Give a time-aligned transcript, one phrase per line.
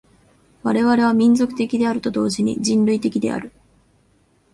[0.63, 3.51] 我々は民族的であると同時に人類的である。